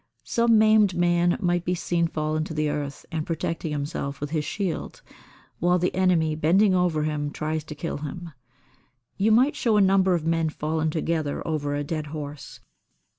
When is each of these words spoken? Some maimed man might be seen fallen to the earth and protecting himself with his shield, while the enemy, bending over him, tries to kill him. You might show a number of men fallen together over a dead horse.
Some 0.23 0.57
maimed 0.57 0.95
man 0.95 1.37
might 1.39 1.63
be 1.63 1.75
seen 1.75 2.07
fallen 2.07 2.43
to 2.45 2.55
the 2.55 2.69
earth 2.71 3.05
and 3.11 3.23
protecting 3.23 3.71
himself 3.71 4.19
with 4.19 4.31
his 4.31 4.43
shield, 4.43 5.03
while 5.59 5.77
the 5.77 5.93
enemy, 5.93 6.33
bending 6.33 6.73
over 6.73 7.03
him, 7.03 7.29
tries 7.29 7.63
to 7.65 7.75
kill 7.75 7.97
him. 7.97 8.31
You 9.17 9.31
might 9.31 9.55
show 9.55 9.77
a 9.77 9.79
number 9.81 10.15
of 10.15 10.25
men 10.25 10.49
fallen 10.49 10.89
together 10.89 11.47
over 11.47 11.75
a 11.75 11.83
dead 11.83 12.07
horse. 12.07 12.61